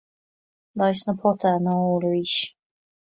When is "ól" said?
1.91-2.03